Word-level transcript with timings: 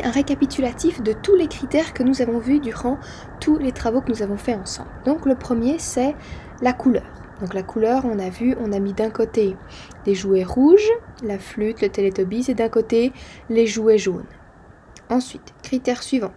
un 0.00 0.10
récapitulatif 0.10 1.02
de 1.02 1.12
tous 1.12 1.34
les 1.34 1.48
critères 1.48 1.92
que 1.92 2.02
nous 2.02 2.22
avons 2.22 2.38
vus 2.38 2.60
durant 2.60 2.98
tous 3.40 3.58
les 3.58 3.72
travaux 3.72 4.00
que 4.00 4.10
nous 4.10 4.22
avons 4.22 4.36
fait 4.38 4.54
ensemble. 4.54 4.90
Donc 5.04 5.26
le 5.26 5.34
premier 5.34 5.78
c'est 5.78 6.14
la 6.62 6.72
couleur. 6.72 7.04
Donc 7.40 7.54
la 7.54 7.64
couleur, 7.64 8.04
on 8.04 8.20
a 8.20 8.28
vu, 8.28 8.54
on 8.60 8.70
a 8.70 8.78
mis 8.78 8.92
d'un 8.92 9.10
côté 9.10 9.56
des 10.04 10.14
jouets 10.14 10.44
rouges, 10.44 10.88
la 11.24 11.40
flûte, 11.40 11.82
le 11.82 11.88
télétobis, 11.88 12.48
et 12.48 12.54
d'un 12.54 12.68
côté 12.68 13.12
les 13.50 13.66
jouets 13.66 13.98
jaunes. 13.98 14.28
Ensuite, 15.10 15.52
critère 15.64 16.04
suivant. 16.04 16.32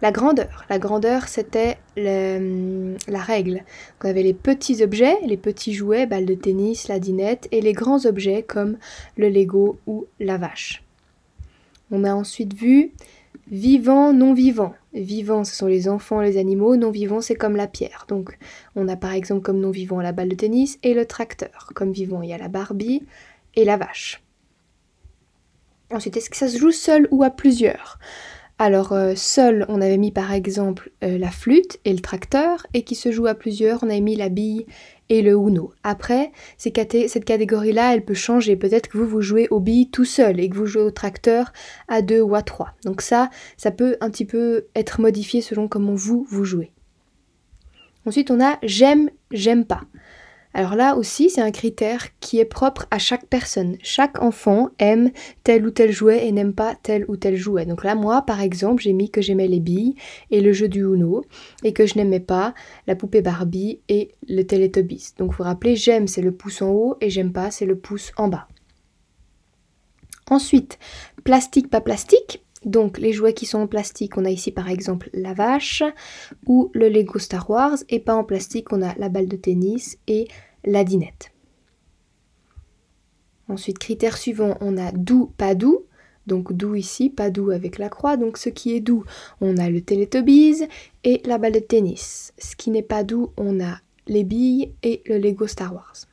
La 0.00 0.10
grandeur. 0.10 0.64
La 0.70 0.78
grandeur, 0.78 1.28
c'était 1.28 1.78
la 1.96 3.20
règle. 3.20 3.62
On 4.02 4.08
avait 4.08 4.22
les 4.22 4.34
petits 4.34 4.82
objets, 4.82 5.18
les 5.26 5.36
petits 5.36 5.74
jouets, 5.74 6.06
balles 6.06 6.26
de 6.26 6.34
tennis, 6.34 6.88
la 6.88 6.98
dinette, 6.98 7.46
et 7.50 7.60
les 7.60 7.72
grands 7.74 8.06
objets 8.06 8.42
comme 8.42 8.78
le 9.18 9.28
Lego 9.28 9.78
ou 9.86 10.06
la 10.18 10.38
vache. 10.38 10.85
On 11.90 12.04
a 12.04 12.14
ensuite 12.14 12.54
vu 12.54 12.92
vivant, 13.48 14.12
non 14.12 14.34
vivant. 14.34 14.74
Vivant, 14.92 15.44
ce 15.44 15.54
sont 15.54 15.66
les 15.66 15.88
enfants, 15.88 16.20
les 16.20 16.38
animaux. 16.38 16.76
Non 16.76 16.90
vivant, 16.90 17.20
c'est 17.20 17.36
comme 17.36 17.56
la 17.56 17.68
pierre. 17.68 18.06
Donc, 18.08 18.38
on 18.74 18.88
a 18.88 18.96
par 18.96 19.12
exemple 19.12 19.42
comme 19.42 19.60
non 19.60 19.70
vivant 19.70 20.00
la 20.00 20.12
balle 20.12 20.28
de 20.28 20.34
tennis 20.34 20.78
et 20.82 20.94
le 20.94 21.06
tracteur. 21.06 21.70
Comme 21.74 21.92
vivant, 21.92 22.22
il 22.22 22.30
y 22.30 22.32
a 22.32 22.38
la 22.38 22.48
Barbie 22.48 23.02
et 23.54 23.64
la 23.64 23.76
vache. 23.76 24.22
Ensuite, 25.92 26.16
est-ce 26.16 26.30
que 26.30 26.36
ça 26.36 26.48
se 26.48 26.58
joue 26.58 26.72
seul 26.72 27.06
ou 27.10 27.22
à 27.22 27.30
plusieurs? 27.30 27.98
Alors 28.58 28.92
euh, 28.92 29.12
seul, 29.14 29.66
on 29.68 29.82
avait 29.82 29.98
mis 29.98 30.12
par 30.12 30.32
exemple 30.32 30.90
euh, 31.04 31.18
la 31.18 31.30
flûte 31.30 31.78
et 31.84 31.92
le 31.92 32.00
tracteur, 32.00 32.66
et 32.72 32.84
qui 32.84 32.94
se 32.94 33.12
joue 33.12 33.26
à 33.26 33.34
plusieurs, 33.34 33.82
on 33.82 33.90
avait 33.90 34.00
mis 34.00 34.16
la 34.16 34.30
bille 34.30 34.66
et 35.08 35.20
le 35.20 35.32
Uno. 35.32 35.72
Après, 35.82 36.32
cette 36.56 37.24
catégorie-là, 37.24 37.94
elle 37.94 38.04
peut 38.04 38.14
changer. 38.14 38.56
Peut-être 38.56 38.88
que 38.88 38.98
vous, 38.98 39.06
vous 39.06 39.20
jouez 39.20 39.46
aux 39.50 39.60
billes 39.60 39.90
tout 39.90 40.06
seul 40.06 40.40
et 40.40 40.48
que 40.48 40.56
vous 40.56 40.66
jouez 40.66 40.82
au 40.82 40.90
tracteur 40.90 41.52
à 41.86 42.02
deux 42.02 42.20
ou 42.20 42.34
à 42.34 42.42
trois. 42.42 42.72
Donc 42.84 43.02
ça, 43.02 43.30
ça 43.56 43.70
peut 43.70 43.96
un 44.00 44.10
petit 44.10 44.24
peu 44.24 44.66
être 44.74 45.00
modifié 45.00 45.42
selon 45.42 45.68
comment 45.68 45.94
vous, 45.94 46.26
vous 46.28 46.44
jouez. 46.44 46.72
Ensuite, 48.06 48.30
on 48.30 48.42
a 48.42 48.58
j'aime, 48.62 49.10
j'aime 49.30 49.64
pas. 49.64 49.82
Alors 50.56 50.74
là 50.74 50.96
aussi, 50.96 51.28
c'est 51.28 51.42
un 51.42 51.50
critère 51.50 52.18
qui 52.18 52.38
est 52.38 52.46
propre 52.46 52.86
à 52.90 52.98
chaque 52.98 53.26
personne. 53.26 53.76
Chaque 53.82 54.22
enfant 54.22 54.70
aime 54.78 55.10
tel 55.44 55.66
ou 55.66 55.70
tel 55.70 55.92
jouet 55.92 56.26
et 56.26 56.32
n'aime 56.32 56.54
pas 56.54 56.74
tel 56.74 57.04
ou 57.08 57.18
tel 57.18 57.36
jouet. 57.36 57.66
Donc 57.66 57.84
là, 57.84 57.94
moi, 57.94 58.22
par 58.22 58.40
exemple, 58.40 58.82
j'ai 58.82 58.94
mis 58.94 59.10
que 59.10 59.20
j'aimais 59.20 59.48
les 59.48 59.60
billes 59.60 59.96
et 60.30 60.40
le 60.40 60.54
jeu 60.54 60.68
du 60.68 60.80
Uno 60.80 61.26
et 61.62 61.74
que 61.74 61.84
je 61.84 61.96
n'aimais 61.96 62.20
pas 62.20 62.54
la 62.86 62.96
poupée 62.96 63.20
Barbie 63.20 63.80
et 63.90 64.12
le 64.30 64.44
Teletubbies. 64.44 65.12
Donc 65.18 65.32
vous 65.32 65.36
vous 65.36 65.44
rappelez, 65.44 65.76
j'aime 65.76 66.08
c'est 66.08 66.22
le 66.22 66.32
pouce 66.32 66.62
en 66.62 66.70
haut 66.70 66.96
et 67.02 67.10
j'aime 67.10 67.34
pas 67.34 67.50
c'est 67.50 67.66
le 67.66 67.76
pouce 67.76 68.12
en 68.16 68.28
bas. 68.28 68.48
Ensuite, 70.30 70.78
plastique, 71.22 71.68
pas 71.68 71.82
plastique. 71.82 72.45
Donc 72.64 72.98
les 72.98 73.12
jouets 73.12 73.34
qui 73.34 73.46
sont 73.46 73.58
en 73.58 73.66
plastique, 73.66 74.16
on 74.16 74.24
a 74.24 74.30
ici 74.30 74.50
par 74.50 74.68
exemple 74.68 75.10
la 75.12 75.34
vache 75.34 75.82
ou 76.46 76.70
le 76.74 76.88
Lego 76.88 77.18
Star 77.18 77.48
Wars 77.50 77.78
et 77.88 78.00
pas 78.00 78.14
en 78.14 78.24
plastique, 78.24 78.72
on 78.72 78.82
a 78.82 78.94
la 78.96 79.08
balle 79.08 79.28
de 79.28 79.36
tennis 79.36 79.98
et 80.06 80.26
la 80.64 80.84
dinette. 80.84 81.32
Ensuite, 83.48 83.78
critère 83.78 84.16
suivant, 84.16 84.56
on 84.60 84.76
a 84.76 84.90
doux, 84.92 85.32
pas 85.36 85.54
doux. 85.54 85.84
Donc 86.26 86.52
doux 86.52 86.74
ici, 86.74 87.08
pas 87.08 87.30
doux 87.30 87.50
avec 87.50 87.78
la 87.78 87.88
croix. 87.88 88.16
Donc 88.16 88.36
ce 88.38 88.48
qui 88.48 88.74
est 88.74 88.80
doux, 88.80 89.04
on 89.40 89.56
a 89.58 89.70
le 89.70 89.80
Teletubbies 89.80 90.66
et 91.04 91.22
la 91.24 91.38
balle 91.38 91.52
de 91.52 91.60
tennis. 91.60 92.32
Ce 92.38 92.56
qui 92.56 92.70
n'est 92.70 92.82
pas 92.82 93.04
doux, 93.04 93.32
on 93.36 93.60
a 93.60 93.78
les 94.08 94.24
billes 94.24 94.72
et 94.82 95.02
le 95.06 95.18
Lego 95.18 95.46
Star 95.46 95.72
Wars. 95.72 96.06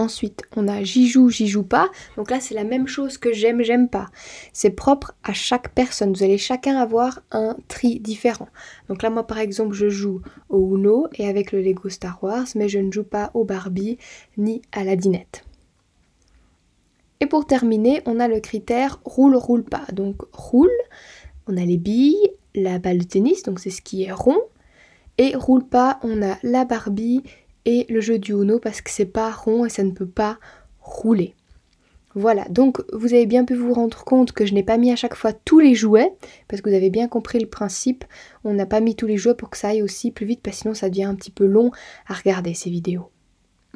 Ensuite, 0.00 0.44
on 0.56 0.66
a 0.66 0.82
j'y 0.82 1.08
joue, 1.08 1.28
j'y 1.28 1.46
joue 1.46 1.62
pas. 1.62 1.90
Donc 2.16 2.30
là, 2.30 2.40
c'est 2.40 2.54
la 2.54 2.64
même 2.64 2.86
chose 2.86 3.18
que 3.18 3.34
j'aime, 3.34 3.62
j'aime 3.62 3.86
pas. 3.86 4.06
C'est 4.54 4.70
propre 4.70 5.12
à 5.24 5.34
chaque 5.34 5.74
personne. 5.74 6.14
Vous 6.14 6.22
allez 6.22 6.38
chacun 6.38 6.78
avoir 6.78 7.20
un 7.32 7.54
tri 7.68 8.00
différent. 8.00 8.48
Donc 8.88 9.02
là, 9.02 9.10
moi, 9.10 9.26
par 9.26 9.36
exemple, 9.36 9.74
je 9.74 9.90
joue 9.90 10.22
au 10.48 10.74
Uno 10.74 11.08
et 11.16 11.28
avec 11.28 11.52
le 11.52 11.60
Lego 11.60 11.90
Star 11.90 12.24
Wars, 12.24 12.46
mais 12.54 12.66
je 12.66 12.78
ne 12.78 12.90
joue 12.90 13.04
pas 13.04 13.30
au 13.34 13.44
Barbie 13.44 13.98
ni 14.38 14.62
à 14.72 14.84
la 14.84 14.96
dinette. 14.96 15.44
Et 17.20 17.26
pour 17.26 17.46
terminer, 17.46 18.00
on 18.06 18.20
a 18.20 18.28
le 18.28 18.40
critère 18.40 19.00
roule, 19.04 19.36
roule 19.36 19.64
pas. 19.64 19.84
Donc 19.92 20.22
roule, 20.32 20.70
on 21.46 21.58
a 21.58 21.64
les 21.66 21.76
billes, 21.76 22.30
la 22.54 22.78
balle 22.78 23.00
de 23.00 23.04
tennis, 23.04 23.42
donc 23.42 23.60
c'est 23.60 23.68
ce 23.68 23.82
qui 23.82 24.04
est 24.04 24.12
rond. 24.12 24.40
Et 25.18 25.36
roule 25.36 25.66
pas, 25.66 26.00
on 26.02 26.22
a 26.22 26.38
la 26.42 26.64
Barbie 26.64 27.22
et 27.64 27.86
le 27.88 28.00
jeu 28.00 28.18
du 28.18 28.32
Uno 28.32 28.58
parce 28.58 28.80
que 28.80 28.90
c'est 28.90 29.06
pas 29.06 29.30
rond 29.30 29.64
et 29.64 29.68
ça 29.68 29.82
ne 29.82 29.92
peut 29.92 30.06
pas 30.06 30.38
rouler. 30.80 31.34
Voilà, 32.14 32.44
donc 32.48 32.82
vous 32.92 33.14
avez 33.14 33.26
bien 33.26 33.44
pu 33.44 33.54
vous 33.54 33.72
rendre 33.72 34.02
compte 34.04 34.32
que 34.32 34.44
je 34.44 34.52
n'ai 34.52 34.64
pas 34.64 34.78
mis 34.78 34.90
à 34.90 34.96
chaque 34.96 35.14
fois 35.14 35.32
tous 35.32 35.60
les 35.60 35.76
jouets, 35.76 36.12
parce 36.48 36.60
que 36.60 36.68
vous 36.68 36.74
avez 36.74 36.90
bien 36.90 37.06
compris 37.06 37.38
le 37.38 37.46
principe, 37.46 38.04
on 38.42 38.52
n'a 38.52 38.66
pas 38.66 38.80
mis 38.80 38.96
tous 38.96 39.06
les 39.06 39.16
jouets 39.16 39.36
pour 39.36 39.48
que 39.48 39.56
ça 39.56 39.68
aille 39.68 39.82
aussi 39.82 40.10
plus 40.10 40.26
vite, 40.26 40.40
parce 40.42 40.56
que 40.56 40.62
sinon 40.62 40.74
ça 40.74 40.88
devient 40.88 41.04
un 41.04 41.14
petit 41.14 41.30
peu 41.30 41.46
long 41.46 41.70
à 42.08 42.14
regarder 42.14 42.52
ces 42.52 42.68
vidéos. 42.68 43.10